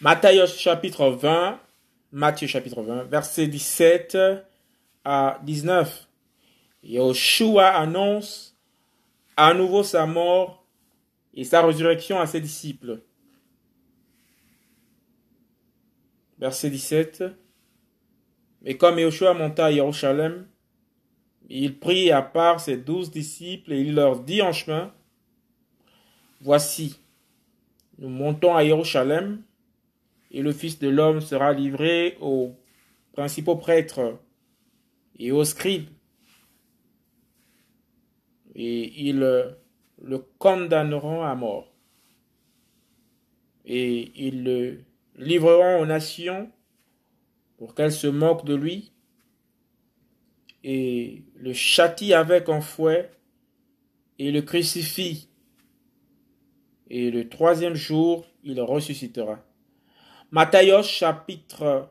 Matthieu 0.00 0.46
chapitre 0.46 1.10
20, 1.10 1.60
Matthieu 2.12 2.46
chapitre 2.46 2.82
20, 2.82 3.04
verset 3.04 3.48
17 3.48 4.16
à 5.04 5.40
19. 5.42 6.06
Yahushua 6.84 7.66
annonce 7.66 8.56
à 9.36 9.54
nouveau 9.54 9.82
sa 9.82 10.06
mort 10.06 10.64
et 11.34 11.42
sa 11.42 11.66
résurrection 11.66 12.20
à 12.20 12.28
ses 12.28 12.40
disciples. 12.40 13.02
Verset 16.38 16.70
17. 16.70 17.24
Mais 18.62 18.76
comme 18.76 19.00
Yahushua 19.00 19.34
monta 19.34 19.66
à 19.66 19.72
Jérusalem, 19.72 20.46
il 21.48 21.76
prit 21.76 22.12
à 22.12 22.22
part 22.22 22.60
ses 22.60 22.76
douze 22.76 23.10
disciples 23.10 23.72
et 23.72 23.80
il 23.80 23.96
leur 23.96 24.20
dit 24.20 24.42
en 24.42 24.52
chemin, 24.52 24.94
Voici, 26.40 27.00
nous 27.98 28.08
montons 28.08 28.54
à 28.54 28.64
Jérusalem 28.64 29.42
et 30.30 30.42
le 30.42 30.52
Fils 30.52 30.78
de 30.78 30.88
l'homme 30.88 31.20
sera 31.20 31.52
livré 31.52 32.16
aux 32.20 32.54
principaux 33.12 33.56
prêtres 33.56 34.18
et 35.18 35.32
aux 35.32 35.44
scribes. 35.44 35.88
Et 38.54 39.08
ils 39.08 39.18
le 39.18 40.18
condamneront 40.38 41.22
à 41.22 41.34
mort. 41.34 41.72
Et 43.64 44.12
ils 44.14 44.44
le 44.44 44.80
livreront 45.16 45.82
aux 45.82 45.86
nations 45.86 46.50
pour 47.58 47.74
qu'elles 47.74 47.92
se 47.92 48.06
moquent 48.06 48.44
de 48.44 48.54
lui 48.54 48.92
et 50.64 51.24
le 51.36 51.52
châtient 51.52 52.18
avec 52.18 52.48
un 52.48 52.60
fouet 52.60 53.10
et 54.18 54.30
le 54.30 54.42
crucifient. 54.42 55.28
Et 56.90 57.10
le 57.10 57.28
troisième 57.28 57.74
jour, 57.74 58.26
il 58.42 58.60
ressuscitera. 58.60 59.44
Matthieu 60.30 60.82
chapitre 60.82 61.88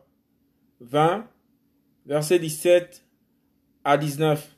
20, 0.79 1.27
verset 2.05 2.37
17 2.37 3.03
à 3.83 3.97
19. 3.97 4.55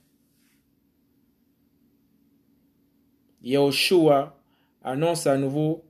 Yahushua 3.41 4.37
annonce 4.83 5.25
à 5.27 5.37
nouveau 5.37 5.85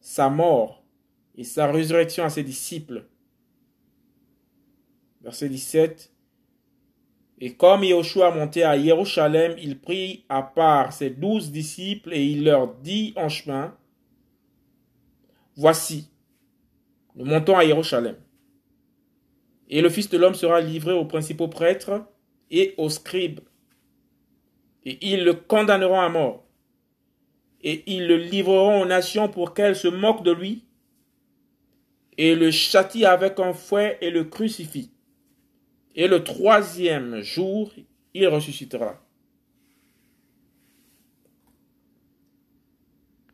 sa 0.00 0.28
mort 0.30 0.82
et 1.36 1.44
sa 1.44 1.70
résurrection 1.70 2.24
à 2.24 2.30
ses 2.30 2.42
disciples. 2.42 3.06
Verset 5.20 5.48
17. 5.48 6.12
Et 7.38 7.54
comme 7.54 7.84
Yahushua 7.84 8.32
montait 8.32 8.64
à 8.64 8.76
Jérusalem, 8.76 9.54
il 9.58 9.80
prit 9.80 10.24
à 10.28 10.42
part 10.42 10.92
ses 10.92 11.10
douze 11.10 11.52
disciples 11.52 12.14
et 12.14 12.24
il 12.24 12.42
leur 12.42 12.74
dit 12.74 13.12
en 13.14 13.28
chemin, 13.28 13.76
Voici, 15.54 16.11
nous 17.14 17.24
montons 17.24 17.56
à 17.56 17.64
Jérusalem. 17.64 18.16
Et 19.68 19.80
le 19.80 19.88
Fils 19.88 20.08
de 20.08 20.18
l'homme 20.18 20.34
sera 20.34 20.60
livré 20.60 20.92
aux 20.92 21.04
principaux 21.04 21.48
prêtres 21.48 22.04
et 22.50 22.74
aux 22.76 22.90
scribes. 22.90 23.40
Et 24.84 24.98
ils 25.12 25.24
le 25.24 25.34
condamneront 25.34 26.00
à 26.00 26.08
mort. 26.08 26.44
Et 27.62 27.82
ils 27.86 28.06
le 28.06 28.16
livreront 28.16 28.82
aux 28.82 28.86
nations 28.86 29.28
pour 29.28 29.54
qu'elles 29.54 29.76
se 29.76 29.88
moquent 29.88 30.24
de 30.24 30.32
lui. 30.32 30.64
Et 32.18 32.34
le 32.34 32.50
châtient 32.50 33.10
avec 33.10 33.38
un 33.40 33.54
fouet 33.54 33.98
et 34.00 34.10
le 34.10 34.24
crucifient. 34.24 34.92
Et 35.94 36.08
le 36.08 36.24
troisième 36.24 37.20
jour, 37.20 37.72
il 38.14 38.26
ressuscitera. 38.28 39.02